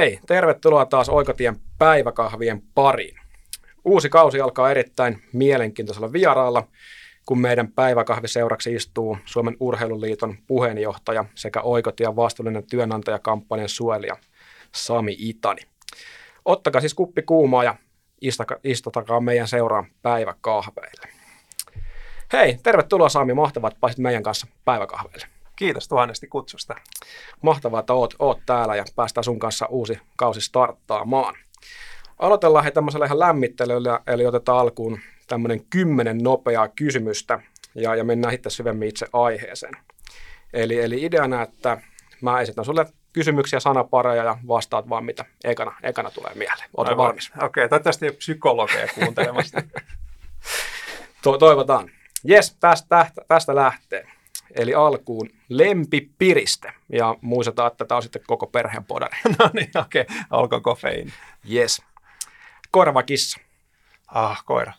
[0.00, 3.16] Hei, tervetuloa taas Oikotien päiväkahvien pariin.
[3.84, 6.66] Uusi kausi alkaa erittäin mielenkiintoisella vieraalla,
[7.26, 14.16] kun meidän päiväkahviseuraksi istuu Suomen Urheiluliiton puheenjohtaja sekä Oikotien vastuullinen työnantajakampanjan suojelija
[14.74, 15.62] Sami Itani.
[16.44, 17.74] Ottakaa siis kuppi kuumaa ja
[18.64, 21.08] istutakaa meidän seuraan päiväkahveille.
[22.32, 25.39] Hei, tervetuloa Sami, mahtavaa, että pääsit meidän kanssa päiväkahveille.
[25.60, 26.74] Kiitos tuhannesti kutsusta.
[27.42, 31.34] Mahtavaa, että oot, oot täällä ja päästään sun kanssa uusi kausi starttaamaan.
[32.18, 37.40] Aloitellaan he tämmöisellä ihan lämmittelyllä, eli otetaan alkuun tämmöinen kymmenen nopeaa kysymystä
[37.74, 39.76] ja, ja mennään sitten syvemmin itse aiheeseen.
[40.52, 41.80] Eli, eli ideana, että
[42.20, 46.68] mä esitän sulle kysymyksiä, sanapareja ja vastaat vaan mitä ekana, ekana tulee mieleen.
[46.76, 47.30] Oletko valmis?
[47.30, 49.62] Okei, okay, toivottavasti ei psykologeja kuuntelemassa.
[51.22, 51.90] to- toivotaan.
[52.24, 54.19] Jes, tästä, tästä lähtee.
[54.54, 56.72] Eli alkuun lempipiriste.
[56.92, 59.18] Ja muistetaan, että tämä on sitten koko perheen podari.
[59.38, 60.02] no niin, okei.
[60.02, 60.16] Okay.
[60.30, 61.12] Alko kofeiini.
[61.52, 61.82] Yes.
[62.70, 63.40] Korvakissa.
[64.06, 64.72] Ah, koira.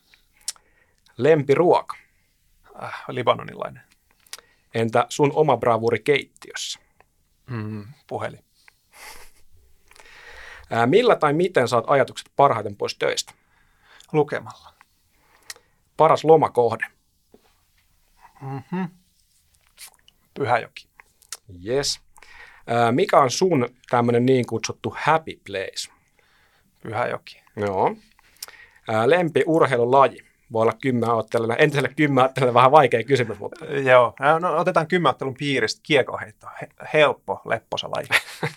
[1.17, 1.97] Lempiruoka.
[2.75, 3.83] Ah, libanonilainen.
[4.73, 6.79] Entä sun oma bravuri keittiössä?
[7.49, 8.45] Mm, puhelin.
[10.69, 13.33] Ää, millä tai miten saat ajatukset parhaiten pois töistä?
[14.13, 14.73] Lukemalla.
[15.97, 16.85] Paras lomakohde?
[18.41, 19.00] Mm-hmm.
[20.33, 20.87] Pyhäjoki.
[21.65, 21.99] Yes.
[22.67, 25.91] Ää, mikä on sun tämmöinen niin kutsuttu happy place?
[26.83, 27.43] Pyhäjoki.
[27.55, 27.95] Joo.
[28.89, 30.17] Ää, lempi urheilulaji?
[30.53, 31.55] Voi olla kymmenotteluna.
[31.55, 33.65] Entiselle kymmenotteluna vähän vaikea kysymys, mutta...
[33.65, 36.47] Joo, no, otetaan kymmenottelun piiristä kiekoheitto.
[36.93, 38.07] helppo, lepposa laji.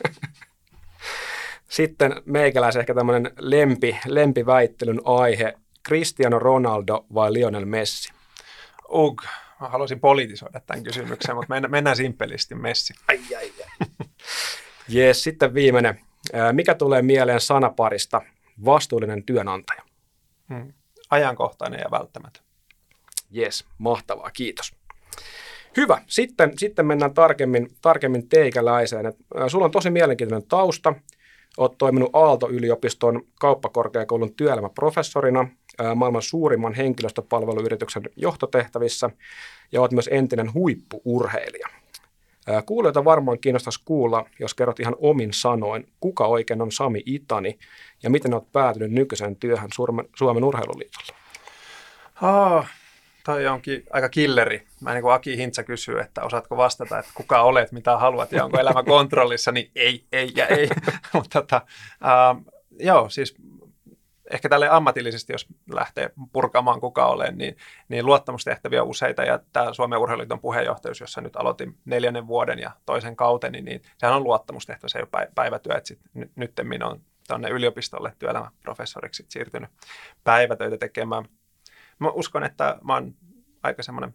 [1.68, 5.54] Sitten meikäläisen ehkä tämmöinen lempi, lempiväittelyn aihe.
[5.88, 8.12] Cristiano Ronaldo vai Lionel Messi?
[8.92, 9.24] Ugh,
[9.64, 12.94] mä haluaisin politisoida tämän kysymyksen, mutta mennään, mennään simpelisti Messi.
[13.08, 13.86] Ai, ai, ai.
[14.88, 16.00] Jees, sitten viimeinen.
[16.52, 18.22] Mikä tulee mieleen sanaparista
[18.64, 19.82] vastuullinen työnantaja?
[20.48, 20.72] Hmm.
[21.10, 22.42] Ajankohtainen ja välttämätön.
[23.30, 24.74] Jes, mahtavaa, kiitos.
[25.76, 29.06] Hyvä, sitten, sitten mennään tarkemmin, tarkemmin teikäläiseen.
[29.06, 30.94] Et, ä, sulla on tosi mielenkiintoinen tausta.
[31.56, 35.48] Olet toiminut Aalto-yliopiston kauppakorkeakoulun työelämäprofessorina,
[35.94, 39.10] maailman suurimman henkilöstöpalveluyrityksen johtotehtävissä
[39.72, 41.68] ja olet myös entinen huippuurheilija.
[42.66, 47.58] Kuulijoita varmaan kiinnostaisi kuulla, jos kerrot ihan omin sanoin, kuka oikein on Sami Itani
[48.02, 51.18] ja miten olet päätynyt nykyiseen työhön Suomen, Suomen urheiluliitolla?
[52.22, 52.66] Oh,
[53.24, 54.62] toi onkin aika killeri.
[54.80, 58.44] Mä niin kuin Aki Hintsa kysyy, että osaatko vastata, että kuka olet, mitä haluat ja
[58.44, 60.68] onko elämä kontrollissa, niin ei, ei ja ei.
[61.14, 61.62] Mutta tota,
[62.04, 63.34] uh, joo, siis
[64.30, 67.56] ehkä tälle ammatillisesti, jos lähtee purkamaan kuka olen, niin,
[67.88, 69.22] niin luottamustehtäviä useita.
[69.22, 74.16] Ja tämä Suomen urheiluliiton puheenjohtajuus, jossa nyt aloitin neljännen vuoden ja toisen kauteni, niin sehän
[74.16, 75.74] on luottamustehtävä, se ei ole päivätyö.
[75.76, 75.94] Että
[76.36, 79.70] nyt, minä olen tuonne yliopistolle työelämäprofessoriksi siirtynyt
[80.24, 81.24] päivätöitä tekemään.
[81.98, 83.14] Mä uskon, että mä oon
[83.62, 84.14] aika semmoinen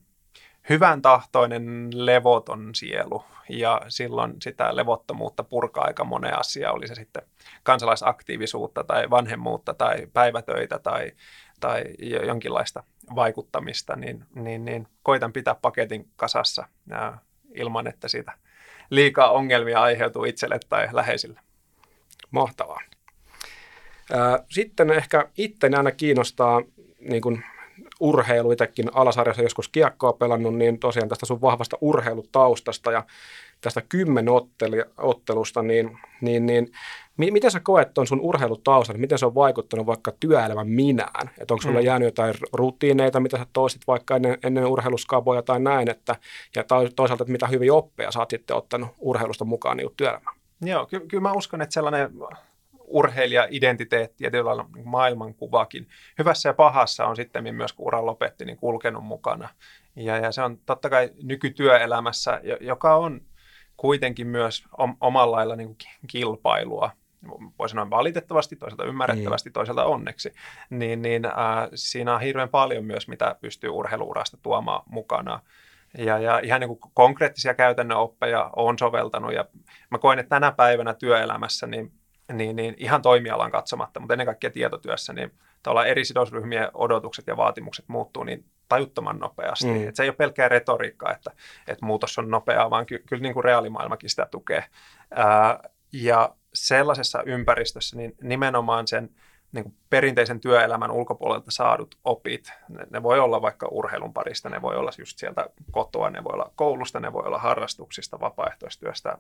[0.70, 7.22] hyvän tahtoinen, levoton sielu ja silloin sitä levottomuutta purkaa aika monen asia, oli se sitten
[7.64, 11.12] kansalaisaktiivisuutta tai vanhemmuutta tai päivätöitä tai,
[11.60, 11.84] tai
[12.26, 12.84] jonkinlaista
[13.16, 17.18] vaikuttamista, niin, niin, niin koitan pitää paketin kasassa ja
[17.56, 18.32] ilman, että siitä
[18.90, 21.40] liikaa ongelmia aiheutuu itselle tai läheisille.
[22.32, 22.82] Mahtavaa.
[24.50, 26.62] Sitten ehkä itteni aina kiinnostaa
[27.00, 27.44] niin kuin
[28.00, 33.04] urheilu, itsekin alasarjassa joskus kiekkoa pelannut, niin tosiaan tästä sun vahvasta urheilutaustasta ja
[33.62, 36.72] tästä kymmenottelusta, niin, niin, niin
[37.34, 41.30] miten sä koet tuon sun urheilutaustan, miten se on vaikuttanut vaikka työelämän minään?
[41.40, 41.86] Että onko sulla mm.
[41.86, 46.16] jäänyt jotain rutiineita, mitä sä toistit vaikka ennen, ennen urheiluskaboja tai näin, että,
[46.56, 46.64] ja
[46.96, 50.36] toisaalta, että mitä hyviä oppeja sä oot sitten ottanut urheilusta mukaan niin työelämään?
[50.62, 52.12] Joo, ky- kyllä mä uskon, että sellainen
[52.90, 55.88] urheilija-identiteetti ja tietyllä lailla niin maailmankuvakin.
[56.20, 59.50] Hyvässä ja pahassa on sitten myös, kun uran lopetti, niin kulkenut mukana.
[59.96, 63.22] Ja, ja se on totta kai nykytyöelämässä, joka on
[63.78, 64.64] kuitenkin myös
[65.02, 65.76] omalla lailla niin
[66.08, 66.92] kilpailua,
[67.60, 69.54] voi sanoa valitettavasti, toisaalta ymmärrettävästi, niin.
[69.54, 70.34] toisaalta onneksi,
[70.70, 71.34] niin, niin äh,
[71.76, 75.40] siinä on hirveän paljon myös, mitä pystyy urheiluurasta tuomaan mukana.
[75.98, 79.46] Ja, ja ihan niin kuin konkreettisia käytännön oppeja on soveltanut ja
[79.90, 81.92] mä koen, että tänä päivänä työelämässä niin
[82.34, 85.32] niin, niin ihan toimialan katsomatta, mutta ennen kaikkea tietotyössä, niin
[85.86, 89.66] eri sidosryhmien odotukset ja vaatimukset muuttuu niin tajuttoman nopeasti.
[89.66, 89.88] Mm.
[89.88, 91.32] Et se ei ole pelkkää retoriikkaa, että,
[91.68, 94.64] että muutos on nopeaa, vaan ky- kyllä niin kuin reaalimaailmakin sitä tukee.
[95.12, 95.60] Ää,
[95.94, 99.10] ja sellaisessa ympäristössä niin nimenomaan sen
[99.52, 104.62] niin kuin perinteisen työelämän ulkopuolelta saadut opit, ne, ne voi olla vaikka urheilun parista, ne
[104.62, 109.18] voi olla just sieltä kotoa, ne voi olla koulusta, ne voi olla harrastuksista, vapaaehtoistyöstä,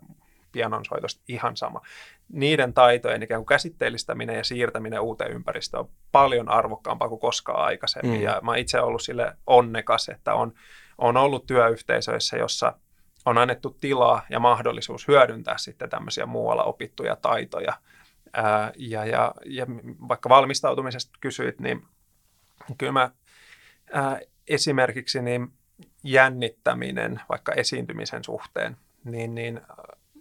[0.52, 1.82] pianonsoitosta, ihan sama.
[2.30, 8.20] Niiden taitojen ikään kuin käsitteellistäminen ja siirtäminen uuteen ympäristöön on paljon arvokkaampaa kuin koskaan aikaisemmin.
[8.20, 8.24] Mm.
[8.24, 10.54] Ja mä itse ollut sille onnekas, että on,
[10.98, 12.74] on ollut työyhteisöissä, jossa
[13.26, 17.74] on annettu tilaa ja mahdollisuus hyödyntää sitten tämmöisiä muualla opittuja taitoja.
[18.34, 19.66] Ää, ja, ja, ja
[20.08, 21.86] vaikka valmistautumisesta kysyit, niin
[22.78, 23.12] kyllä mä
[23.94, 25.54] ää, esimerkiksi niin
[26.04, 29.62] jännittäminen vaikka esiintymisen suhteen, niin, niin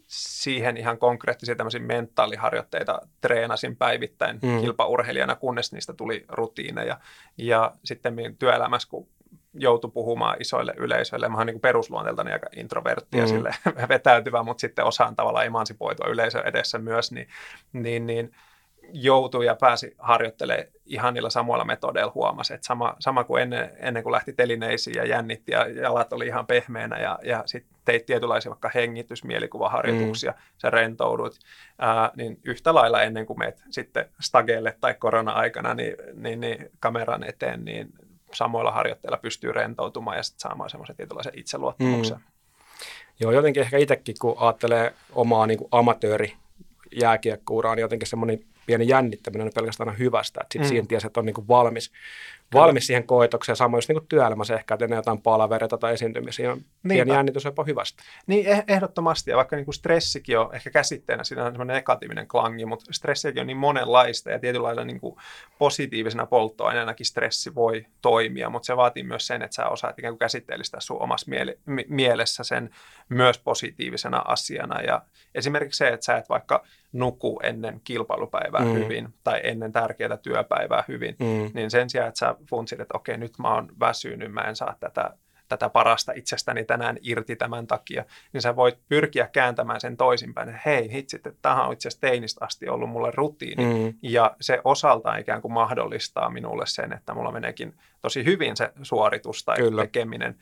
[0.08, 4.60] siihen ihan konkreettisia tämmöisiä mentaaliharjoitteita treenasin päivittäin mm.
[4.60, 7.00] kilpaurheilijana, kunnes niistä tuli rutiineja.
[7.36, 9.08] Ja sitten työelämässä, kun
[9.54, 11.28] joutui puhumaan isoille yleisöille.
[11.28, 13.28] Mä oon niin perusluonteeltani aika introvertti ja mm.
[13.28, 13.54] sille
[13.88, 17.28] vetäytyvä, mutta sitten osaan tavallaan emansipoitua yleisö edessä myös, niin,
[17.72, 18.34] niin, niin
[18.92, 24.02] joutui ja pääsi harjoittelemaan ihan niillä samoilla metodeilla huomasi, että sama, sama kuin ennen, ennen
[24.02, 28.50] kuin lähti telineisiin ja jännitti ja jalat oli ihan pehmeänä ja, ja sitten teit tietynlaisia
[28.50, 30.38] vaikka hengitysmielikuvaharjoituksia, mm.
[30.58, 31.38] sä rentoudut,
[31.78, 37.24] ää, niin yhtä lailla ennen kuin meet sitten stageelle tai korona-aikana niin, niin, niin kameran
[37.24, 37.88] eteen, niin
[38.34, 42.16] samoilla harjoitteilla pystyy rentoutumaan ja sitten saamaan semmoisen tietynlaisen itseluottamuksen.
[42.16, 42.22] Mm.
[43.20, 46.32] Joo, jotenkin ehkä itsekin, kun ajattelee omaa niin kuin amatööri
[46.92, 50.68] jääkiekkouraa, niin jotenkin semmoinen pieni jännittäminen on pelkästään aina hyvästä, että sitten mm.
[50.68, 51.92] siinä tiesi, että on niin kuin valmis
[52.54, 53.56] valmis siihen koetokseen.
[53.56, 57.44] Samoin just niin kuin työelämässä ehkä, että ennen jotain palavereita tai esiintymisiä on pieni jännitys
[57.44, 58.02] jopa hyvästä.
[58.26, 59.30] Niin, eh- ehdottomasti.
[59.30, 63.40] Ja vaikka niin kuin stressikin on ehkä käsitteenä, siinä on semmoinen negatiivinen klangi, mutta stressiäkin
[63.40, 65.16] on niin monenlaista ja tietyllä lailla niin kuin
[65.58, 70.18] positiivisena polttoaineenakin stressi voi toimia, mutta se vaatii myös sen, että sä osaat ikään kuin
[70.18, 72.70] käsitteellistää sun omassa miele- mi- mielessä sen
[73.08, 74.80] myös positiivisena asiana.
[74.80, 75.02] Ja
[75.34, 78.74] esimerkiksi se, että sä et vaikka nuku ennen kilpailupäivää mm.
[78.74, 81.50] hyvin tai ennen tärkeää työpäivää hyvin, mm.
[81.54, 84.76] niin sen sijaan, että sä funtsit, että okei, nyt mä oon väsynyt, mä en saa
[84.80, 85.10] tätä,
[85.48, 90.60] tätä parasta itsestäni tänään irti tämän takia, niin sä voit pyrkiä kääntämään sen toisinpäin, että
[90.66, 93.94] hei, hitsit, että tämä on itse asiassa teinistä asti ollut mulle rutiini, mm.
[94.02, 99.44] ja se osaltaan ikään kuin mahdollistaa minulle sen, että mulla meneekin tosi hyvin se suoritus
[99.44, 99.82] tai Kyllä.
[99.82, 100.36] tekeminen,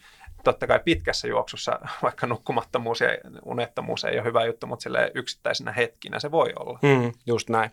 [0.50, 3.08] totta kai pitkässä juoksussa, vaikka nukkumattomuus ja
[3.44, 6.78] unettomuus ei ole hyvä juttu, mutta sille yksittäisenä hetkinä se voi olla.
[6.82, 7.70] Mm, just näin.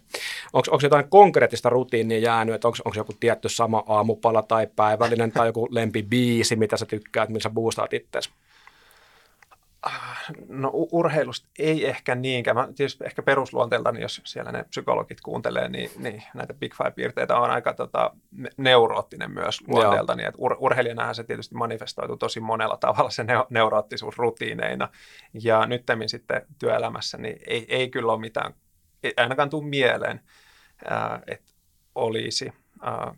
[0.54, 5.68] Onko jotain konkreettista rutiinia jäänyt, että onko joku tietty sama aamupala tai päivällinen tai joku
[5.72, 8.30] lempibiisi, mitä sä tykkäät, millä sä boostaat itseäsi?
[10.48, 12.58] No urheilusta ei ehkä niinkään.
[12.58, 17.50] Mä tietysti ehkä perusluonteeltani, jos siellä ne psykologit kuuntelee, niin, niin näitä Big Five-piirteitä on
[17.50, 18.12] aika tota,
[18.58, 20.24] neuroottinen myös luonteeltani.
[20.24, 24.90] Et ur, urheilijanahan se tietysti manifestoituu tosi monella tavalla se ne, neuroottisuus rutiineina.
[25.34, 28.54] Ja nyttemmin sitten työelämässä niin ei, ei kyllä ole mitään,
[29.04, 30.22] ei ainakaan tule mieleen,
[31.28, 31.52] että
[31.96, 32.54] olisi.
[32.82, 33.16] Ää,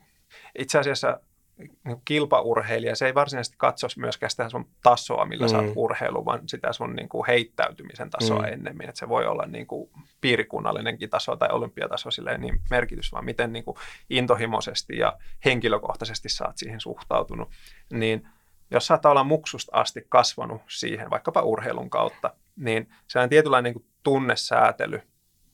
[0.60, 1.20] itse asiassa
[1.58, 5.50] niin kilpaurheilija, se ei varsinaisesti katso myöskään sitä sun tasoa, millä mm.
[5.50, 5.74] sä oot mm.
[5.76, 8.54] urheilu, vaan sitä sun niin kuin heittäytymisen tasoa mm.
[8.54, 8.90] ennemmin.
[8.90, 9.90] Että se voi olla niin kuin
[10.22, 13.78] piirikunnallinenkin taso tai olympiataso silleen niin merkitys, vaan miten niin kuin
[14.10, 17.50] intohimoisesti ja henkilökohtaisesti sä oot siihen suhtautunut.
[17.92, 18.28] Niin
[18.72, 23.92] jos sä oot muksusta asti kasvanut siihen, vaikkapa urheilun kautta, niin sellainen tietynlainen niin kuin
[24.04, 25.02] tunnesäätely,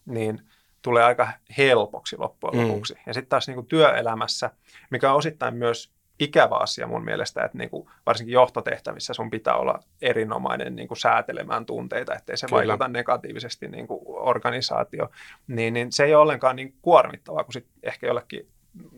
[0.06, 0.42] niin–
[0.82, 2.68] tulee aika helpoksi loppujen mm.
[2.68, 2.96] lopuksi.
[3.08, 4.50] Ja sitten taas niin kuin työelämässä,
[4.90, 9.56] mikä on osittain myös ikävä asia mun mielestä, että niin kuin varsinkin johtotehtävissä sun pitää
[9.56, 12.58] olla erinomainen niin kuin säätelemään tunteita, ettei se Kyllä.
[12.58, 15.10] vaikuta negatiivisesti niin kuin organisaatio,
[15.48, 18.48] niin, niin se ei ole ollenkaan niin kuormittavaa kuin sit ehkä jollekin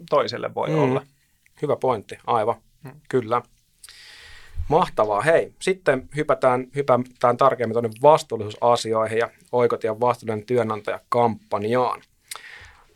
[0.10, 0.80] toiselle voi mm.
[0.80, 1.06] olla.
[1.62, 2.56] Hyvä pointti, aivan.
[2.84, 2.92] Mm.
[3.10, 3.42] Kyllä.
[4.68, 5.22] Mahtavaa.
[5.22, 12.02] Hei, sitten hypätään, hypätään tarkemmin tuonne vastuullisuusasioihin ja Oikotien vastuullinen työnantajakampanjaan.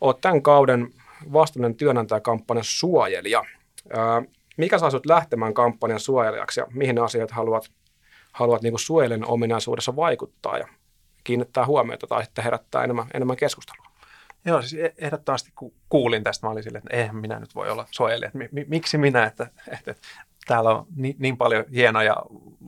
[0.00, 0.92] Olet tämän kauden
[1.32, 3.44] vastuullinen työnantajakampanjan suojelija.
[4.56, 7.70] mikä saa sinut lähtemään kampanjan suojelijaksi ja mihin asiat haluat,
[8.32, 10.68] haluat niin suojelen ominaisuudessa vaikuttaa ja
[11.24, 13.86] kiinnittää huomiota tai sitten herättää enemmän, enemmän keskustelua?
[14.44, 17.70] Joo, siis e-, ehdottomasti kun kuulin tästä, mä olin silleen, että eihän minä nyt voi
[17.70, 18.30] olla suojelija.
[18.68, 19.94] Miksi minä, että, että
[20.48, 22.16] täällä on niin, niin paljon hienoja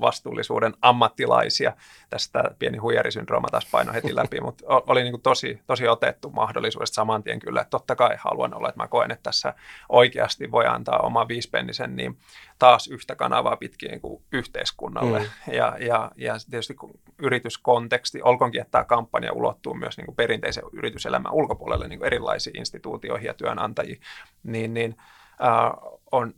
[0.00, 1.72] vastuullisuuden ammattilaisia.
[2.10, 6.94] Tästä pieni huijarisyndrooma taas paino heti läpi, mutta oli niin kuin tosi, tosi otettu mahdollisuudesta
[6.94, 7.60] saman tien kyllä.
[7.60, 9.54] Että totta kai haluan olla, että mä koen, että tässä
[9.88, 12.18] oikeasti voi antaa oma viispennisen niin
[12.58, 15.18] taas yhtä kanavaa pitkin niin kuin yhteiskunnalle.
[15.18, 15.52] Mm.
[15.52, 20.64] Ja, ja, ja tietysti kun yrityskonteksti, olkoonkin, että tämä kampanja ulottuu myös niin kuin perinteisen
[20.72, 24.00] yrityselämän ulkopuolelle niin kuin erilaisiin instituutioihin ja työnantajiin,
[24.42, 24.96] niin, niin
[25.42, 25.72] äh,
[26.12, 26.34] on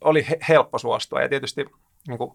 [0.00, 1.64] oli helppo suostua ja tietysti
[2.08, 2.32] niin kuin,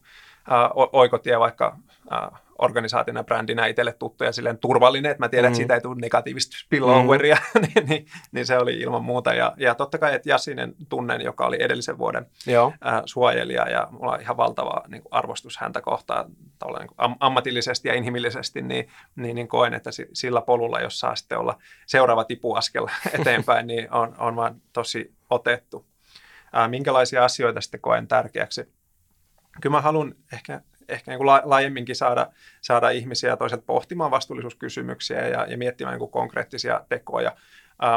[0.50, 1.78] ää, oikotie vaikka
[2.10, 5.52] ää, organisaationa brändinä itselle tuttu ja silleen turvallinen, että mä tiedän, mm.
[5.52, 7.62] että siitä ei tule negatiivista spilloveria, mm.
[7.76, 9.34] niin, niin, niin, se oli ilman muuta.
[9.34, 12.74] Ja, ja totta kai, että Jasinen tunnen, joka oli edellisen vuoden Joo.
[12.86, 17.16] Äh, suojelija ja mulla on ihan valtava niin kuin arvostus häntä kohtaan niin kuin am-
[17.20, 22.24] ammatillisesti ja inhimillisesti, niin, niin, niin koen, että sillä polulla, jos saa sitten olla seuraava
[22.24, 22.88] tipuaskel
[23.20, 25.86] eteenpäin, niin on, on vaan tosi otettu.
[26.58, 28.74] Ää, minkälaisia asioita sitten koen tärkeäksi?
[29.62, 35.46] Kyllä mä haluan ehkä, ehkä niin kuin laajemminkin saada, saada ihmisiä toiset pohtimaan vastuullisuuskysymyksiä ja,
[35.46, 37.36] ja miettimään niin kuin konkreettisia tekoja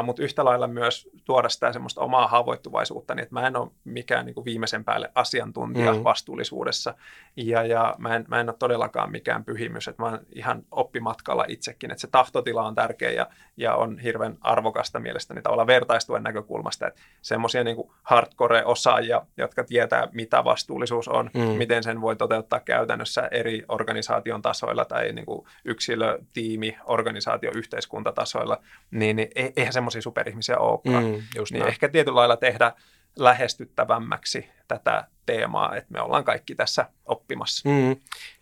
[0.03, 4.25] mutta yhtä lailla myös tuoda sitä semmoista omaa haavoittuvaisuutta, niin että mä en ole mikään
[4.25, 6.03] niin kuin viimeisen päälle asiantuntija mm.
[6.03, 6.93] vastuullisuudessa
[7.35, 11.45] ja, ja mä, en, mä en ole todellakaan mikään pyhimys, että mä oon ihan oppimatkalla
[11.47, 16.87] itsekin, että se tahtotila on tärkeä ja, ja on hirveän arvokasta mielestäni tavallaan vertaistuen näkökulmasta,
[16.87, 21.41] että semmoisia niin hardcore-osaajia, jotka tietää, mitä vastuullisuus on, mm.
[21.41, 28.57] miten sen voi toteuttaa käytännössä eri organisaation tasoilla tai niin kuin yksilö, tiimi, organisaatio, yhteiskuntatasoilla,
[28.91, 31.03] niin, niin eihän eihän semmoisia superihmisiä olekaan.
[31.03, 32.71] Mm, just niin ehkä tietyllä lailla tehdä
[33.15, 37.69] lähestyttävämmäksi tätä teemaa, että me ollaan kaikki tässä oppimassa.
[37.69, 37.95] Mm.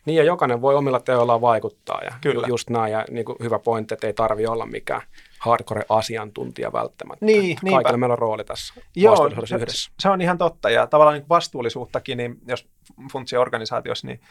[0.05, 2.47] Niin ja jokainen voi omilla teoillaan vaikuttaa ja Kyllä.
[2.47, 5.01] just näin ja niin kuin hyvä pointti, että ei tarvi olla mikään
[5.39, 7.25] hardcore-asiantuntija välttämättä.
[7.25, 7.97] Niin, Kaikilla niinpä.
[7.97, 9.91] meillä on rooli tässä Joo, se, yhdessä.
[9.99, 12.67] se on ihan totta ja tavallaan niin vastuullisuuttakin, niin jos
[13.11, 14.21] funtsi organisaatiossa, niin,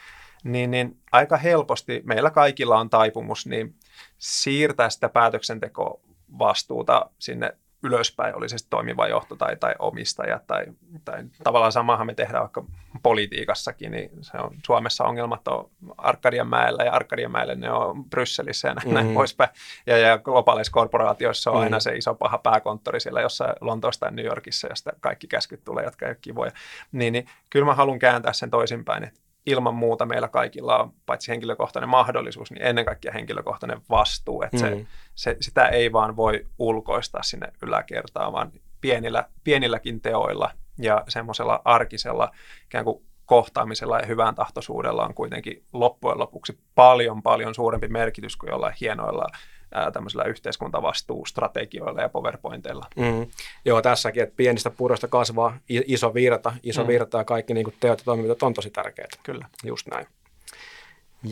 [0.45, 3.75] niin, niin aika helposti meillä kaikilla on taipumus niin
[4.19, 6.01] siirtää sitä päätöksentekoa
[6.39, 10.67] vastuuta sinne ylöspäin, oli se sitten toimiva johto tai, tai omistaja tai,
[11.05, 12.65] tai tavallaan samahan me tehdään vaikka
[13.03, 18.89] politiikassakin, niin se on Suomessa ongelmat on Arkadianmäellä ja Arkadianmäelle ne on Brysselissä ja näin,
[18.89, 18.95] mm-hmm.
[18.95, 19.51] näin poispäin.
[19.87, 21.65] Ja, ja globaaleissa korporaatioissa on mm-hmm.
[21.65, 25.85] aina se iso paha pääkonttori siellä jossain Lontoossa tai New Yorkissa, josta kaikki käskyt tulee,
[25.85, 26.53] jotka ei ole kivoja.
[26.93, 31.31] Niin, niin kyllä mä haluan kääntää sen toisinpäin, että ilman muuta meillä kaikilla on paitsi
[31.31, 34.43] henkilökohtainen mahdollisuus, niin ennen kaikkea henkilökohtainen vastuu.
[34.43, 34.61] Että mm.
[34.61, 41.63] se, se, sitä ei vaan voi ulkoistaa sinne yläkertaan, vaan pienillä, pienilläkin teoilla ja semmoisella
[41.65, 42.31] arkisella
[42.65, 48.51] ikään kuin kohtaamisella ja hyvän tahtoisuudella on kuitenkin loppujen lopuksi paljon paljon suurempi merkitys kuin
[48.51, 49.27] jollain hienoilla
[49.73, 52.87] ää, tämmöisillä yhteiskuntavastuustrategioilla ja PowerPointeilla.
[52.97, 53.27] Mm.
[53.65, 56.89] Joo, tässäkin, että pienistä puroista kasvaa iso virta, iso mm.
[56.89, 59.19] virta ja kaikki niin teot ja toimintat on tosi tärkeitä.
[59.23, 59.47] Kyllä.
[59.65, 60.07] Just näin.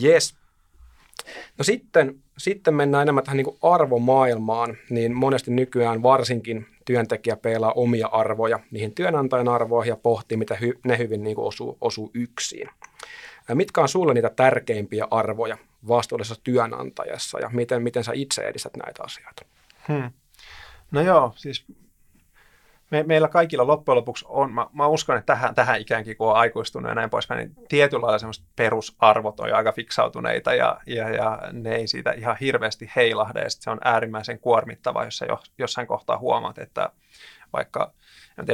[0.03, 0.35] Yes.
[1.57, 8.07] No sitten, sitten mennään enemmän tähän niin arvomaailmaan, niin monesti nykyään varsinkin työntekijä peilaa omia
[8.07, 12.69] arvoja niihin työnantajan arvoihin ja pohtii, mitä hy, ne hyvin niin osuu, osuu yksin.
[13.53, 19.03] Mitkä on sulle niitä tärkeimpiä arvoja vastuullisessa työnantajassa ja miten, miten sä itse edistät näitä
[19.03, 19.45] asioita?
[19.87, 20.11] Hmm.
[20.91, 21.65] No joo, siis
[22.91, 26.35] me, meillä kaikilla loppujen lopuksi on, mä, mä uskon, että tähän, tähän ikäänkin, kun on
[26.35, 31.09] aikuistunut ja näin poispäin, niin tietyllä lailla semmoiset perusarvot on jo aika fiksautuneita ja, ja,
[31.09, 35.39] ja ne ei siitä ihan hirveästi heilahde ja se on äärimmäisen kuormittava, jos sä jo,
[35.57, 36.89] jossain kohtaa huomaat, että
[37.53, 37.93] vaikka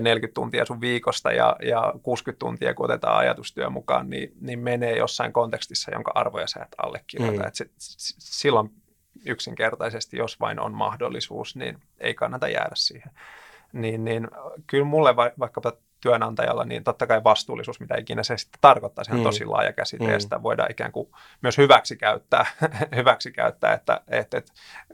[0.01, 4.97] 40 tuntia sun viikosta ja, ja 60 tuntia, kun otetaan ajatustyö mukaan, niin, niin menee
[4.97, 7.41] jossain kontekstissa, jonka arvoja sä et allekirjoita.
[7.41, 7.47] Mm.
[7.47, 7.65] Et se,
[8.19, 8.71] silloin
[9.25, 13.11] yksinkertaisesti, jos vain on mahdollisuus, niin ei kannata jäädä siihen.
[13.73, 14.27] Niin, niin
[14.67, 15.73] kyllä mulle va, vaikkapa
[16.03, 19.23] työnantajalla, niin totta kai vastuullisuus, mitä ikinä se sitten tarkoittaa, se on mm.
[19.23, 20.11] tosi laaja käsite, mm.
[20.11, 21.09] ja sitä voidaan ikään kuin
[21.41, 22.45] myös hyväksi käyttää,
[22.95, 24.53] hyväksi käyttää että, että, että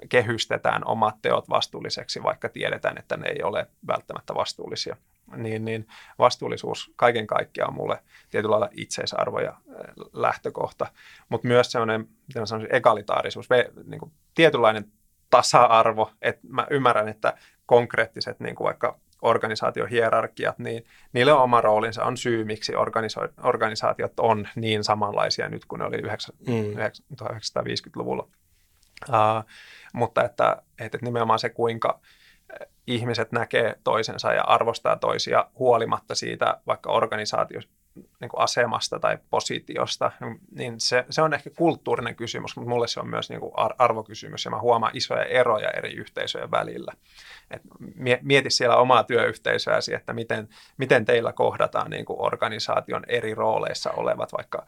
[0.09, 4.95] kehystetään omat teot vastuulliseksi, vaikka tiedetään, että ne ei ole välttämättä vastuullisia.
[5.35, 5.87] Niin, niin
[6.19, 9.57] vastuullisuus kaiken kaikkiaan on mulle tietyllä lailla itseisarvo ja äh,
[10.13, 10.87] lähtökohta,
[11.29, 12.09] mutta myös sellainen
[12.69, 13.47] egalitaarisuus,
[13.85, 14.91] niin kuin tietynlainen
[15.29, 22.03] tasa-arvo, että mä ymmärrän, että konkreettiset niin kuin vaikka organisaatiohierarkiat, niin niille on oma roolinsa,
[22.03, 28.23] on syy, miksi organiso- organisaatiot on niin samanlaisia nyt kuin ne oli 1950-luvulla.
[28.23, 28.29] Mm.
[29.13, 29.43] Uh,
[29.93, 31.99] mutta että, että nimenomaan se, kuinka
[32.87, 37.61] ihmiset näkee toisensa ja arvostaa toisia huolimatta siitä vaikka organisaatio,
[38.21, 40.11] niin kuin asemasta tai positiosta,
[40.51, 44.45] niin se, se on ehkä kulttuurinen kysymys, mutta mulle se on myös niin kuin arvokysymys
[44.45, 46.93] ja mä huomaan isoja eroja eri yhteisöjen välillä.
[47.51, 47.61] Et
[48.21, 54.33] mieti siellä omaa työyhteisöäsi, että miten, miten teillä kohdataan niin kuin organisaation eri rooleissa olevat
[54.33, 54.65] vaikka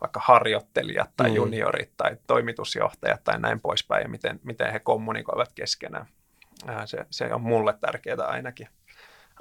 [0.00, 1.36] vaikka harjoittelijat tai mm.
[1.36, 6.06] juniorit tai toimitusjohtajat tai näin poispäin ja miten, miten he kommunikoivat keskenään.
[6.84, 8.68] Se, se on mulle tärkeää ainakin.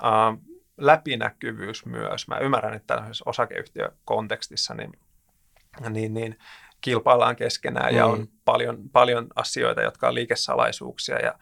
[0.04, 2.28] Uh, läpinäkyvyys myös.
[2.28, 4.92] Mä ymmärrän, että tämmöisessä osakeyhtiökontekstissa niin,
[5.90, 6.40] niin, niin
[6.82, 7.98] kilpaillaan keskenään mm.
[7.98, 11.40] ja on paljon, paljon asioita, jotka on liikesalaisuuksia ja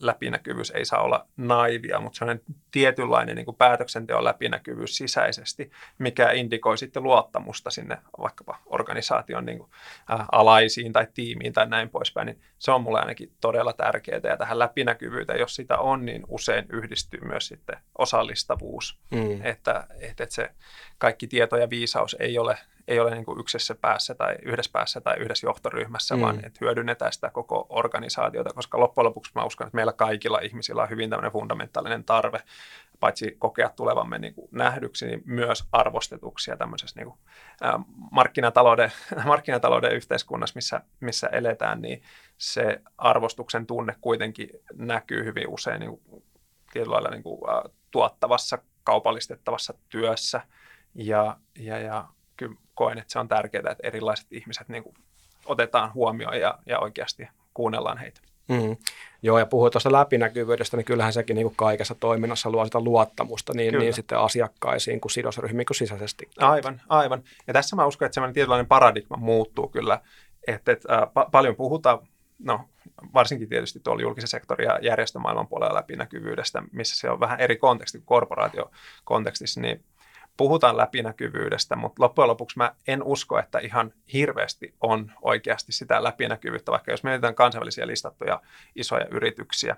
[0.00, 2.40] läpinäkyvyys ei saa olla naivia, mutta se on
[2.70, 9.70] tietynlainen niin kuin päätöksenteon läpinäkyvyys sisäisesti, mikä indikoi sitten luottamusta sinne vaikkapa organisaation niin kuin,
[10.10, 14.36] ä, alaisiin tai tiimiin tai näin poispäin, niin se on mulle ainakin todella tärkeää ja
[14.36, 19.44] tähän läpinäkyvyyteen, jos sitä on, niin usein yhdistyy myös sitten osallistavuus, mm.
[19.44, 20.50] että, että se
[20.98, 25.00] kaikki tieto ja viisaus ei ole ei ole niin kuin yksessä päässä tai yhdessä päässä
[25.00, 26.22] tai yhdessä johtoryhmässä, mm.
[26.22, 30.82] vaan että hyödynnetään sitä koko organisaatiota, koska loppujen lopuksi mä uskon, että meillä kaikilla ihmisillä
[30.82, 32.40] on hyvin tämmöinen fundamentaalinen tarve,
[33.00, 37.18] paitsi kokea tulevamme niin kuin nähdyksi, niin myös arvostetuksi ja tämmöisessä niin kuin,
[37.62, 37.78] ä,
[38.10, 38.92] markkinatalouden,
[39.24, 42.02] markkinatalouden yhteiskunnassa, missä, missä eletään, niin
[42.38, 46.24] se arvostuksen tunne kuitenkin näkyy hyvin usein niin kuin,
[46.72, 47.40] tietyllä lailla niin kuin,
[47.90, 50.40] tuottavassa, kaupallistettavassa työssä
[50.94, 54.96] ja, ja, ja kyllä koen, että se on tärkeää, että erilaiset ihmiset niin kuin
[55.46, 58.20] otetaan huomioon ja, ja oikeasti kuunnellaan heitä.
[58.48, 58.76] Mm.
[59.22, 63.52] Joo, ja puhuu tuosta läpinäkyvyydestä, niin kyllähän sekin niin kuin kaikessa toiminnassa luo sitä luottamusta
[63.54, 66.28] niin, niin sitten asiakkaisiin kuin sidosryhmiin kuin sisäisesti.
[66.38, 67.22] Aivan, aivan.
[67.46, 70.00] Ja tässä mä uskon, että semmoinen tietynlainen paradigma muuttuu kyllä,
[70.46, 71.98] että, että äh, pa- paljon puhutaan,
[72.38, 72.60] no
[73.14, 77.98] varsinkin tietysti tuolla julkisen sektorin ja järjestömaailman puolella läpinäkyvyydestä, missä se on vähän eri konteksti
[77.98, 79.84] kuin korporaatiokontekstissa, niin
[80.36, 86.72] puhutaan läpinäkyvyydestä, mutta loppujen lopuksi mä en usko, että ihan hirveästi on oikeasti sitä läpinäkyvyyttä,
[86.72, 88.42] vaikka jos mietitään kansainvälisiä listattuja
[88.76, 89.76] isoja yrityksiä,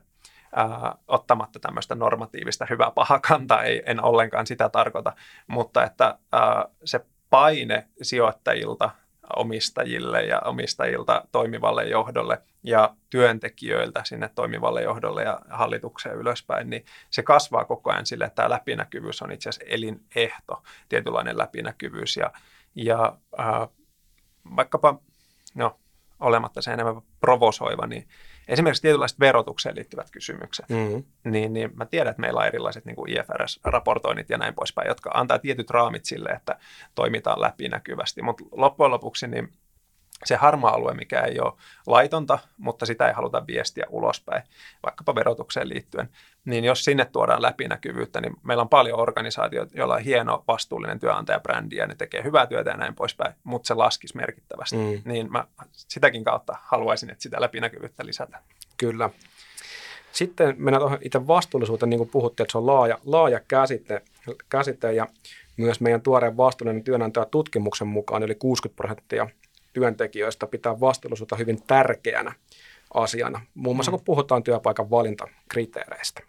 [0.56, 5.12] ää, ottamatta tämmöistä normatiivista hyvää paha kantaa, ei, en ollenkaan sitä tarkoita,
[5.46, 8.90] mutta että ää, se paine sijoittajilta
[9.36, 17.22] omistajille ja omistajilta toimivalle johdolle ja työntekijöiltä sinne toimivalle johdolle ja hallitukseen ylöspäin, niin se
[17.22, 22.16] kasvaa koko ajan sille, että tämä läpinäkyvyys on itse asiassa elinehto, tietynlainen läpinäkyvyys.
[22.16, 22.32] Ja,
[22.74, 23.68] ja äh,
[24.56, 24.98] vaikkapa,
[25.54, 25.80] no
[26.20, 28.08] olematta se enemmän provosoiva, niin
[28.48, 31.04] esimerkiksi tietynlaiset verotukseen liittyvät kysymykset, mm-hmm.
[31.30, 35.10] niin, niin mä tiedän, että meillä on erilaiset niin kuin IFRS-raportoinnit ja näin poispäin, jotka
[35.14, 36.58] antaa tietyt raamit sille, että
[36.94, 39.52] toimitaan läpinäkyvästi, mutta loppujen lopuksi niin
[40.24, 41.52] se harmaa alue, mikä ei ole
[41.86, 44.42] laitonta, mutta sitä ei haluta viestiä ulospäin,
[44.82, 46.08] vaikkapa verotukseen liittyen,
[46.44, 51.76] niin jos sinne tuodaan läpinäkyvyyttä, niin meillä on paljon organisaatioita, joilla on hieno vastuullinen työnantajabrändi
[51.76, 54.76] ja ne tekee hyvää työtä ja näin poispäin, mutta se laskisi merkittävästi.
[54.76, 55.12] Mm.
[55.12, 58.42] Niin mä sitäkin kautta haluaisin, että sitä läpinäkyvyyttä lisätään.
[58.76, 59.10] Kyllä.
[60.12, 64.02] Sitten mennään tuohon itse vastuullisuuteen, niin kuin puhuttiin, että se on laaja, laaja käsite,
[64.48, 65.06] käsite ja
[65.56, 69.28] myös meidän tuoreen vastuullinen työnantaja tutkimuksen mukaan yli 60 prosenttia
[69.76, 72.32] työntekijöistä pitää vastuullisuutta hyvin tärkeänä
[72.94, 73.96] asiana, muun muassa mm.
[73.96, 76.20] kun puhutaan työpaikan valintakriteereistä.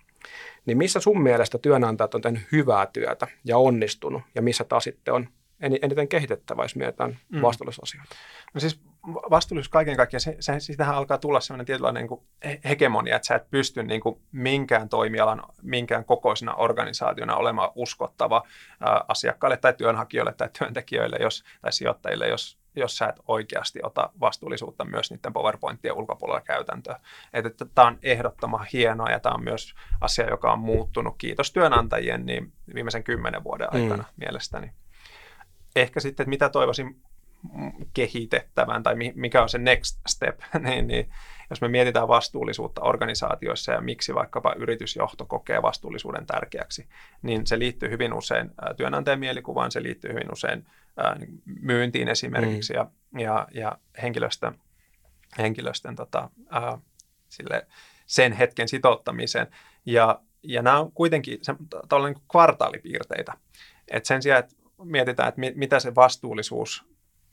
[0.65, 5.13] Niin missä sun mielestä työnantajat on tehnyt hyvää työtä ja onnistunut, ja missä taas sitten
[5.13, 5.27] on
[5.59, 7.41] eniten kehitettävä, jos mietitään mm.
[7.41, 8.15] vastuullisuusasioita?
[8.53, 8.81] No siis
[9.29, 12.21] vastuullisuus kaiken kaikkiaan, se, se, sitähän alkaa tulla sellainen tietynlainen niin kuin
[12.63, 18.43] hegemonia, että sä et pysty niin kuin minkään toimialan, minkään kokoisena organisaationa olemaan uskottava
[18.79, 24.09] ää, asiakkaille tai työnhakijoille tai työntekijöille jos, tai sijoittajille, jos, jos sä et oikeasti ota
[24.19, 26.99] vastuullisuutta myös niiden PowerPointien ulkopuolella käytäntöön.
[27.33, 31.51] Että, että tämä on ehdottoman hienoa ja tämä on myös asia, joka on muuttunut, kiitos
[31.51, 34.25] työnantajien, niin viimeisen kymmenen vuoden aikana mm.
[34.25, 34.71] mielestäni.
[35.75, 37.01] Ehkä sitten, että mitä toivoisin
[37.93, 41.09] kehitettävän tai mikä on se next step, niin, niin
[41.49, 46.87] jos me mietitään vastuullisuutta organisaatioissa ja miksi vaikkapa yritysjohto kokee vastuullisuuden tärkeäksi,
[47.21, 50.65] niin se liittyy hyvin usein työnantajan mielikuvaan, se liittyy hyvin usein
[51.19, 52.77] niin myyntiin esimerkiksi mm.
[52.77, 54.59] ja, ja, ja henkilöstön,
[55.37, 56.77] henkilöstön tota, ää,
[57.29, 57.67] sille,
[58.05, 59.47] sen hetken sitouttamiseen.
[59.85, 61.55] Ja, ja nämä on kuitenkin se,
[62.05, 63.33] niin kvartaalipiirteitä.
[63.87, 66.85] Et sen sijaan, että mietitään, että mitä se vastuullisuus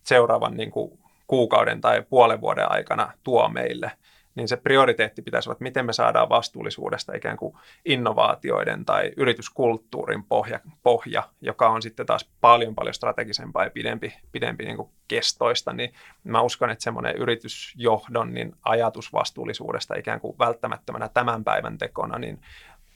[0.02, 3.90] seuraavan niin kuin kuukauden tai puolen vuoden aikana tuo meille,
[4.34, 10.24] niin se prioriteetti pitäisi olla, että miten me saadaan vastuullisuudesta ikään kuin innovaatioiden tai yrityskulttuurin
[10.24, 15.72] pohja, pohja joka on sitten taas paljon paljon strategisempaa ja pidempi, pidempi niin kuin kestoista,
[15.72, 15.92] niin
[16.24, 22.40] mä uskon, että semmoinen yritysjohdon niin ajatus vastuullisuudesta ikään kuin välttämättömänä tämän päivän tekona, niin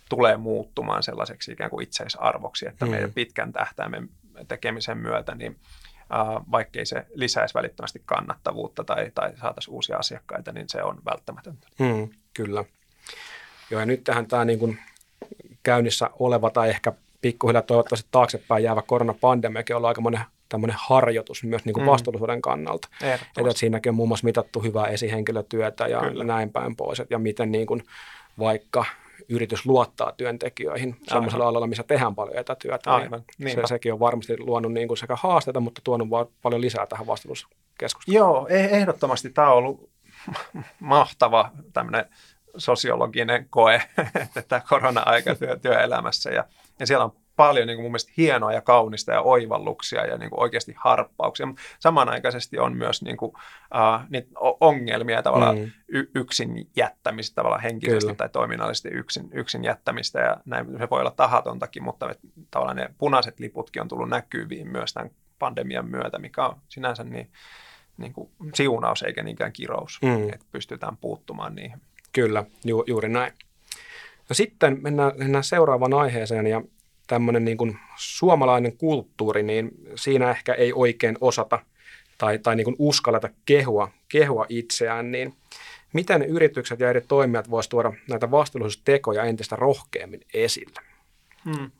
[0.09, 2.91] tulee muuttumaan sellaiseksi ikään kuin itseisarvoksi, että mm.
[2.91, 4.09] meidän pitkän tähtäimen
[4.49, 5.57] tekemisen myötä, niin
[6.51, 11.69] vaikkei se lisäisi välittömästi kannattavuutta tai, tai saataisiin uusia asiakkaita, niin se on välttämätöntä.
[11.79, 12.65] Hmm, kyllä.
[13.71, 14.79] Joo, ja nyt tähän tämä niin kuin
[15.63, 21.65] käynnissä oleva tai ehkä pikkuhiljaa toivottavasti taaksepäin jäävä koronapandemiakin on aika monen tämmöinen harjoitus myös
[21.65, 21.91] niin kuin mm.
[21.91, 22.89] vastuullisuuden kannalta.
[23.37, 26.25] Että siinäkin on muun muassa mitattu hyvää esihenkilötyötä ja Kyllä.
[26.25, 27.03] näin päin pois.
[27.11, 27.83] Ja miten niin kuin
[28.39, 28.85] vaikka
[29.29, 32.91] yritys luottaa työntekijöihin sellaisella alalla, missä tehdään paljon etätyötä.
[32.91, 33.23] Niin Aivan.
[33.39, 36.09] Niin se, sekin on varmasti luonut niin kuin sekä haasteita, mutta tuonut
[36.43, 38.17] paljon lisää tähän vastuullisuuskeskusteluun.
[38.17, 39.91] Joo, e- ehdottomasti tämä on ollut
[40.81, 42.05] mahtava tämmöinen
[42.57, 43.83] sosiologinen koe,
[44.37, 46.31] että korona-aika työ, työelämässä.
[46.31, 46.45] Ja,
[46.81, 50.31] ja siellä on paljon niin kuin mun mielestä hienoa ja kaunista ja oivalluksia ja niin
[50.31, 53.33] kuin oikeasti harppauksia, mutta samanaikaisesti on myös niin kuin,
[53.75, 54.29] uh, niitä
[54.61, 55.71] ongelmia tavallaan mm.
[55.89, 58.15] y- yksin jättämistä tavallaan henkisesti Kyllä.
[58.15, 62.15] tai toiminnallisesti yksin, yksin jättämistä ja näin se voi olla tahatontakin, mutta
[62.51, 67.31] tavallaan ne punaiset liputkin on tullut näkyviin myös tämän pandemian myötä, mikä on sinänsä niin,
[67.97, 70.29] niin kuin siunaus eikä niinkään kirous, mm.
[70.29, 71.81] että pystytään puuttumaan niihin.
[72.13, 73.33] Kyllä, ju- juuri näin.
[74.29, 76.63] No sitten mennään, mennään seuraavaan aiheeseen ja
[77.09, 81.59] tämmöinen niin kuin suomalainen kulttuuri, niin siinä ehkä ei oikein osata
[82.19, 85.35] tai, tai niin kuin uskalleta kehua, kehua itseään, niin
[85.93, 90.81] miten yritykset ja eri toimijat voisivat tuoda näitä vastuullisuustekoja entistä rohkeammin esille?
[91.45, 91.71] Hmm.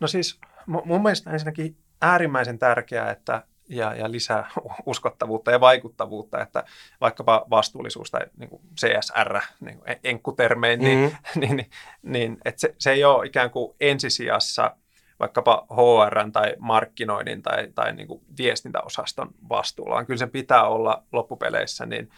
[0.00, 4.50] No siis mun mielestä ensinnäkin äärimmäisen tärkeää, että ja, ja lisää
[4.86, 6.64] uskottavuutta ja vaikuttavuutta, että
[7.00, 11.40] vaikkapa vastuullisuus tai niin kuin CSR niin kuin enkkutermein, niin, mm-hmm.
[11.40, 11.70] niin, niin,
[12.02, 14.76] niin että se, se ei ole ikään kuin ensisijassa
[15.20, 21.02] vaikkapa HR tai markkinoinnin tai, tai niin kuin viestintäosaston vastuulla, vaan kyllä se pitää olla
[21.12, 22.10] loppupeleissä niin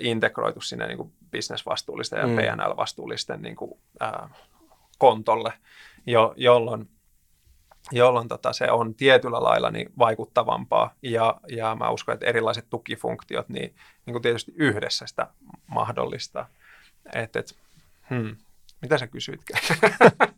[0.00, 2.36] integroitu sinne niin kuin bisnesvastuullisten ja mm.
[2.36, 4.30] PNL-vastuullisten niin kuin, äh,
[4.98, 5.52] kontolle,
[6.06, 6.88] jo, jolloin
[7.92, 13.48] jolloin tota, se on tietyllä lailla niin vaikuttavampaa ja, ja mä uskon, että erilaiset tukifunktiot
[13.48, 13.74] niin,
[14.06, 15.26] niin kuin tietysti yhdessä sitä
[15.66, 16.48] mahdollistaa.
[17.14, 17.56] Et, et,
[18.10, 18.36] hmm,
[18.82, 19.62] mitä sä kysyitkään?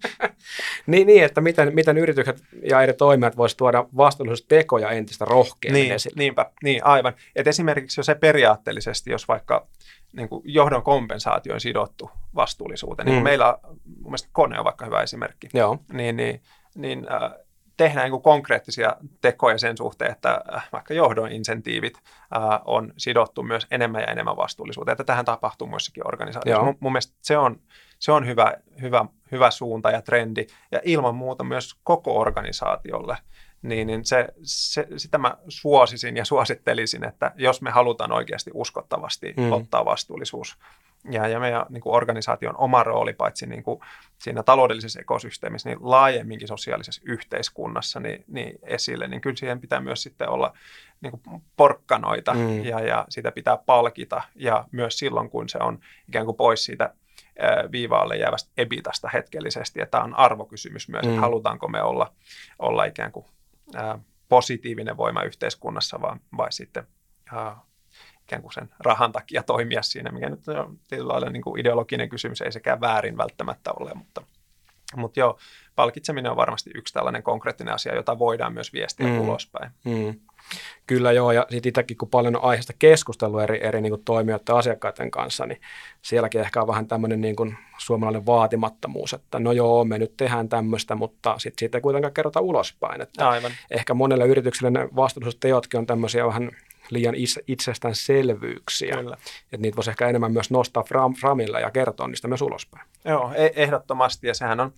[0.87, 5.93] niin, niin, että miten, miten yritykset ja eri toimijat voisivat tuoda vastuullisuustekoja entistä rohkeammin niin,
[5.93, 6.15] esille.
[6.19, 7.13] Niinpä, niin aivan.
[7.37, 9.67] Et esimerkiksi jo se periaatteellisesti, jos vaikka
[10.13, 13.17] niin kuin johdon kompensaatio on sidottu vastuullisuuteen, niin mm.
[13.17, 15.79] niin meillä mun mielestä kone on vaikka hyvä esimerkki, Joo.
[15.93, 16.43] niin, niin
[16.79, 17.33] niin äh,
[17.77, 23.67] tehdään niin konkreettisia tekoja sen suhteen, että äh, vaikka johdon insentiivit äh, on sidottu myös
[23.71, 24.93] enemmän ja enemmän vastuullisuuteen.
[24.93, 26.65] Että tähän tapahtuu muissakin organisaatioissa.
[26.65, 27.61] Mun, mun mielestä se on,
[27.99, 33.17] se on hyvä, hyvä, hyvä suunta ja trendi ja ilman muuta myös koko organisaatiolle.
[33.63, 39.35] Niin, niin se, se, sitä mä suosisin ja suosittelisin, että jos me halutaan oikeasti uskottavasti
[39.37, 39.53] mm.
[39.53, 40.59] ottaa vastuullisuus
[41.11, 43.81] ja, ja meidän niin kuin organisaation oma rooli paitsi niin kuin
[44.19, 50.03] siinä taloudellisessa ekosysteemissä, niin laajemminkin sosiaalisessa yhteiskunnassa niin, niin esille, niin kyllä siihen pitää myös
[50.03, 50.53] sitten olla
[51.01, 52.65] niin kuin porkkanoita mm.
[52.65, 56.95] ja, ja sitä pitää palkita ja myös silloin, kun se on ikään kuin pois siitä
[57.73, 61.09] viivaalle jäävästä ebitasta hetkellisesti, että tämä on arvokysymys myös, mm.
[61.09, 62.13] että halutaanko me olla,
[62.59, 63.27] olla ikään kuin
[63.75, 66.87] ää, positiivinen voima yhteiskunnassa vai, vai sitten
[67.33, 67.57] ää,
[68.29, 72.09] ikään kuin sen rahan takia toimia siinä, mikä nyt on tietyllä lailla niin kuin ideologinen
[72.09, 74.23] kysymys, ei sekään väärin välttämättä ole, mutta,
[74.97, 75.39] mutta joo,
[75.77, 79.21] palkitseminen on varmasti yksi tällainen konkreettinen asia, jota voidaan myös viestiä mm.
[79.21, 79.71] ulospäin.
[79.85, 80.21] Mm.
[80.87, 84.55] Kyllä joo, ja sitten itsekin kun paljon on aiheesta keskustellut eri, eri niin kuin toimijoiden
[84.55, 85.61] asiakkaiden kanssa, niin
[86.03, 90.49] sielläkin ehkä on vähän tämmöinen niin kuin suomalainen vaatimattomuus, että no joo, me nyt tehdään
[90.49, 93.01] tämmöistä, mutta sitten siitä ei kuitenkaan kerrota ulospäin.
[93.01, 93.53] Että Aivan.
[93.71, 96.51] Ehkä monelle yritykselle ne vastuullisuusteotkin on tämmöisiä vähän
[96.91, 97.15] liian
[97.47, 98.97] itsestäänselvyyksiä.
[98.97, 99.17] Kyllä.
[99.43, 102.87] Että niitä voisi ehkä enemmän myös nostaa fram, framilla ja kertoa niistä myös ulospäin.
[103.05, 104.27] Joo, e- ehdottomasti.
[104.27, 104.73] Ja sehän on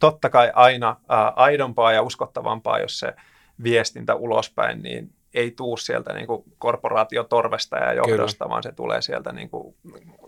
[0.00, 3.14] totta kai aina ä, aidompaa ja uskottavampaa, jos se
[3.62, 8.50] viestintä ulospäin, niin ei tuu sieltä niin kuin korporaatiotorvesta ja johdosta, Kyllä.
[8.50, 9.74] vaan se tulee sieltä niin kuin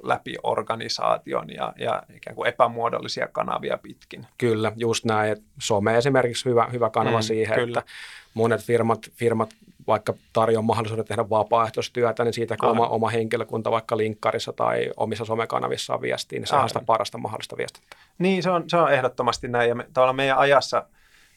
[0.03, 4.27] läpi organisaation ja, ja ikään kuin epämuodollisia kanavia pitkin.
[4.38, 5.37] Kyllä, just näin.
[5.61, 7.79] some esimerkiksi hyvä, hyvä kanava mm, siihen, kyllä.
[7.79, 7.92] että
[8.35, 9.51] monet firmat, firmat
[9.87, 15.25] vaikka tarjoaa mahdollisuuden tehdä vapaaehtoistyötä, niin siitä kun oma, oma henkilökunta vaikka linkkarissa tai omissa
[15.25, 18.01] somekanavissaan viestii, niin on sitä parasta mahdollista viestintää.
[18.18, 19.68] Niin, se on, se on ehdottomasti näin.
[19.68, 20.87] Ja me, tavallaan meidän ajassa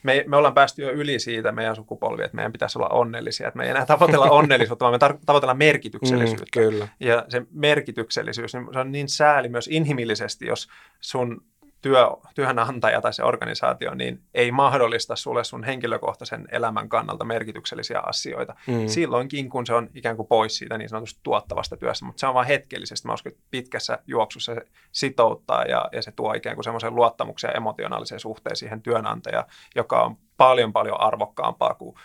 [0.03, 3.47] me, me ollaan päästy jo yli siitä meidän sukupolvi, että meidän pitäisi olla onnellisia.
[3.47, 6.59] Että me ei enää tavoitella onnellisuutta, vaan me tar- tavoitellaan merkityksellisyyttä.
[6.59, 6.88] Mm, kyllä.
[6.99, 10.67] Ja se merkityksellisyys, niin se on niin sääli myös inhimillisesti, jos
[10.99, 11.41] sun
[11.81, 18.55] työ, työnantaja tai se organisaatio niin ei mahdollista sulle sun henkilökohtaisen elämän kannalta merkityksellisiä asioita.
[18.67, 18.87] Mm.
[18.87, 22.33] Silloinkin, kun se on ikään kuin pois siitä niin sanotusta tuottavasta työstä, mutta se on
[22.33, 23.07] vain hetkellisesti.
[23.07, 24.61] Mä uskon, että pitkässä juoksussa se
[24.91, 30.03] sitouttaa ja, ja se tuo ikään kuin semmoisen luottamuksen ja emotionaalisen suhteen siihen työnantajaan, joka
[30.03, 31.95] on paljon paljon arvokkaampaa kuin,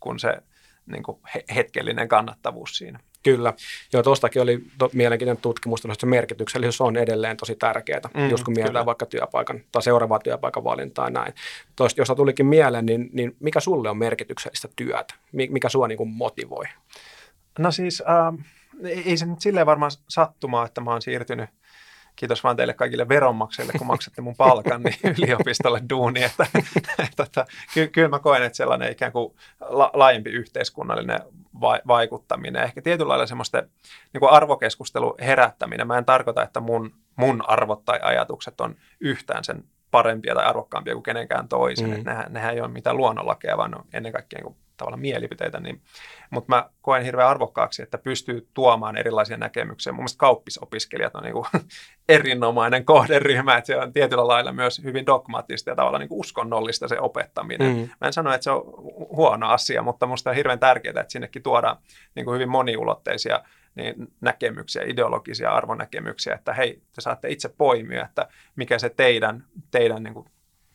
[0.00, 0.42] kuin se
[0.86, 1.18] niin kuin
[1.54, 3.00] hetkellinen kannattavuus siinä.
[3.24, 3.54] Kyllä.
[3.92, 8.44] Joo, tuostakin oli to, mielenkiintoinen tutkimus, että se merkityksellisyys on edelleen tosi tärkeää, mm, just
[8.44, 8.86] kun mietitään kyllä.
[8.86, 11.34] vaikka työpaikan tai seuraavaa työpaikan valintaa näin.
[11.76, 15.14] Tuosta, jos tulikin mieleen, niin, niin mikä sulle on merkityksellistä työtä?
[15.32, 16.64] Mikä sua niin kuin motivoi?
[17.58, 18.46] No siis, äh,
[19.06, 21.50] ei se nyt silleen varmaan sattumaa, että mä oon siirtynyt
[22.16, 26.22] kiitos vaan teille kaikille veronmaksajille, kun maksatte mun palkan, niin yliopistolle duuni.
[26.22, 26.46] Että,
[27.20, 31.20] että, ky, kyllä mä koen, että sellainen ikään kuin la, laajempi yhteiskunnallinen
[31.60, 33.62] va, vaikuttaminen, ehkä tietyllä lailla semmoista
[34.12, 35.86] niin kuin arvokeskustelun herättäminen.
[35.86, 40.94] Mä en tarkoita, että mun, mun arvot tai ajatukset on yhtään sen parempia tai arvokkaampia
[40.94, 41.90] kuin kenenkään toisen.
[41.90, 42.04] Mm.
[42.04, 45.60] nehän, nehän ei ole mitään luonnonlakeja, vaan ennen kaikkea niin tavallaan mielipiteitä.
[45.60, 45.82] Niin,
[46.30, 49.92] mutta mä koen hirveän arvokkaaksi, että pystyy tuomaan erilaisia näkemyksiä.
[49.92, 51.46] Mun mielestä kauppisopiskelijat on niin kuin
[52.08, 56.88] erinomainen kohderyhmä, että se on tietyllä lailla myös hyvin dogmaattista ja tavallaan niin kuin uskonnollista
[56.88, 57.76] se opettaminen.
[57.76, 57.88] Mm.
[58.00, 58.62] Mä en sano, että se on
[59.16, 61.76] huono asia, mutta musta on hirveän tärkeää, että sinnekin tuodaan
[62.14, 63.40] niin kuin hyvin moniulotteisia
[63.74, 70.02] niin näkemyksiä, ideologisia arvonäkemyksiä, että hei, te saatte itse poimia, että mikä se teidän, teidän
[70.02, 70.26] niin kuin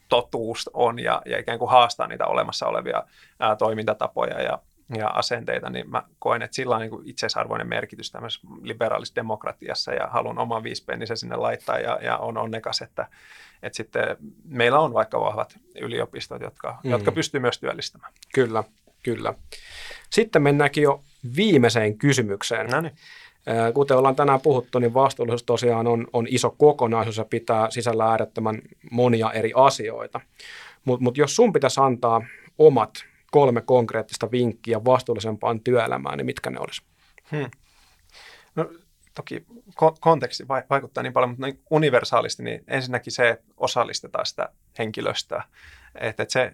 [0.10, 3.04] totuus on ja, ja ikään kuin haastaa niitä olemassa olevia
[3.40, 4.60] ää, toimintatapoja ja,
[4.98, 10.08] ja asenteita, niin mä koen, että sillä on niin itseisarvoinen merkitys tämmöisessä liberaalisessa demokratiassa ja
[10.08, 13.08] haluan oman viispennisen sinne laittaa ja, ja on onnekas, että,
[13.64, 16.92] että sitten meillä on vaikka vahvat yliopistot, jotka, mm.
[16.92, 18.14] jotka pystyy myös työllistämään.
[18.34, 18.64] Kyllä,
[19.04, 19.34] kyllä.
[20.10, 21.04] Sitten mennäänkin jo
[21.36, 22.68] viimeiseen kysymykseen.
[22.68, 22.96] No niin.
[23.74, 28.62] Kuten ollaan tänään puhuttu, niin vastuullisuus tosiaan on, on iso kokonaisuus ja pitää sisällä äärettömän
[28.92, 30.20] monia eri asioita.
[30.86, 32.22] Mutta mut jos sun pitäisi antaa
[32.58, 32.94] omat
[33.32, 36.82] kolme konkreettista vinkkiä vastuullisempaan työelämään, niin mitkä ne olisi?
[37.32, 37.50] Hmm.
[38.56, 38.70] No,
[39.16, 44.50] toki ko- konteksti vaikuttaa niin paljon, mutta niin universaalisti niin ensinnäkin se, että osallistetaan sitä
[44.78, 45.44] henkilöstöä.
[45.96, 46.54] Että, että se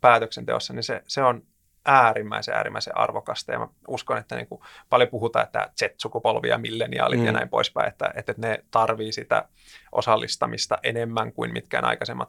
[0.00, 1.42] päätöksenteossa, niin se, se on
[1.86, 3.52] äärimmäisen, äärimmäisen arvokasta.
[3.52, 7.26] Ja mä uskon, että niin kuin paljon puhutaan, että Z-sukupolvi ja milleniaalit mm.
[7.26, 9.48] ja näin poispäin, että, että ne tarvii sitä
[9.92, 12.28] osallistamista enemmän kuin mitkään aikaisemmat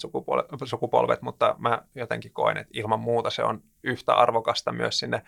[0.65, 5.22] sukupolvet, mutta mä jotenkin koen, että ilman muuta se on yhtä arvokasta myös sinne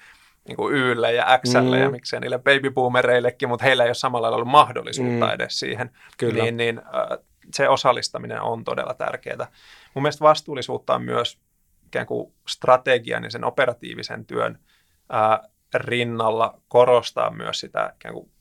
[0.48, 1.84] niin kuin Ylle ja Xlle mm.
[1.84, 5.34] ja miksei niille babyboomereillekin, mutta heillä ei ole samalla lailla ollut mahdollisuutta mm.
[5.34, 5.92] edes siihen.
[6.18, 6.44] Kyllä.
[6.44, 6.82] Niin, niin
[7.54, 9.48] se osallistaminen on todella tärkeää.
[9.94, 11.40] Mun mielestä vastuullisuutta on myös
[11.90, 14.60] ikään kuin strategian ja sen operatiivisen työn
[15.10, 15.40] ää,
[15.74, 18.32] rinnalla korostaa myös sitä ikään kuin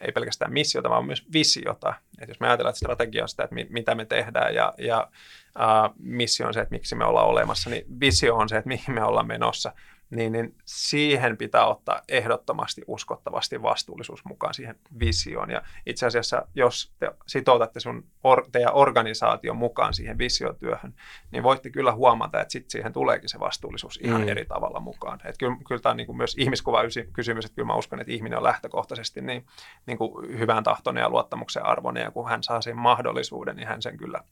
[0.00, 1.94] ei pelkästään missiota, vaan myös visiota.
[2.20, 5.10] Et jos me ajatellaan, että strategia on sitä, että mitä me tehdään ja, ja
[5.58, 8.94] ää, missio on se, että miksi me ollaan olemassa, niin visio on se, että mihin
[8.94, 9.72] me ollaan menossa
[10.16, 15.50] niin, niin siihen pitää ottaa ehdottomasti uskottavasti vastuullisuus mukaan siihen visioon.
[15.50, 20.94] Ja itse asiassa, jos te sitoutatte sun or, teidän organisaation mukaan siihen visiotyöhön,
[21.30, 24.28] niin voitte kyllä huomata, että sitten siihen tuleekin se vastuullisuus ihan mm.
[24.28, 25.20] eri tavalla mukaan.
[25.24, 28.12] Et kyllä, kyllä tämä on niin kuin myös ihmiskuva kysymys, että kyllä mä uskon, että
[28.12, 29.46] ihminen on lähtökohtaisesti niin,
[29.86, 33.82] niin kuin hyvän tahtoinen ja luottamuksen arvoinen, ja kun hän saa sen mahdollisuuden, niin hän
[33.82, 34.24] sen kyllä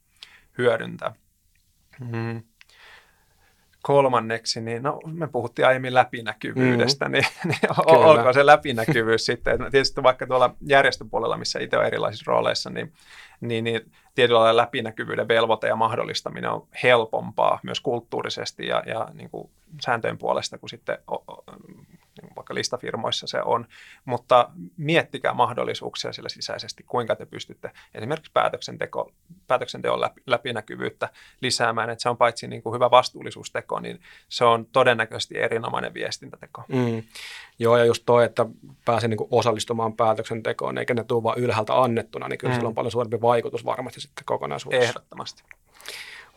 [0.57, 1.13] hyödyntää.
[1.99, 2.43] Mm
[3.81, 7.11] kolmanneksi, niin no, me puhuttiin aiemmin läpinäkyvyydestä, mm.
[7.11, 9.59] niin, niin olkoon se läpinäkyvyys sitten.
[9.71, 12.93] Tietysti vaikka tuolla järjestöpuolella, missä itse on erilaisissa rooleissa, niin,
[13.41, 19.29] niin, niin tietyllä lailla läpinäkyvyyden velvoite ja mahdollistaminen on helpompaa myös kulttuurisesti ja, ja niin
[19.29, 19.49] kuin
[19.85, 20.97] sääntöjen puolesta kuin sitten
[22.21, 23.67] niin vaikka listafirmoissa se on,
[24.05, 29.11] mutta miettikää mahdollisuuksia sillä sisäisesti, kuinka te pystytte esimerkiksi päätöksenteko,
[29.47, 31.09] päätöksenteon läpi, läpinäkyvyyttä
[31.41, 36.63] lisäämään, että se on paitsi niin kuin hyvä vastuullisuusteko, niin se on todennäköisesti erinomainen viestintäteko.
[36.67, 37.03] Mm.
[37.59, 38.45] Joo, ja just toi, että
[38.85, 42.55] pääsee niin kuin osallistumaan päätöksentekoon, eikä ne tule vain ylhäältä annettuna, niin kyllä mm.
[42.55, 44.89] sillä on paljon suurempi vaikutus varmasti sitten kokonaisuudessa.
[44.89, 45.43] Ehdottomasti.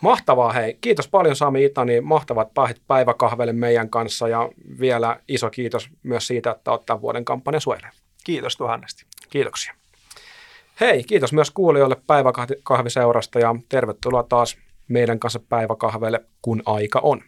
[0.00, 0.78] Mahtavaa, hei.
[0.80, 2.00] Kiitos paljon Sami Itani.
[2.00, 7.24] Mahtavat päähit päiväkahvelle meidän kanssa ja vielä iso kiitos myös siitä, että olet tämän vuoden
[7.24, 7.90] kampanja suojelee.
[8.24, 9.04] Kiitos tuhannesti.
[9.30, 9.74] Kiitoksia.
[10.80, 14.56] Hei, kiitos myös kuulijoille päiväkahviseurasta ja tervetuloa taas
[14.88, 17.22] meidän kanssa päiväkahvelle, kun aika on.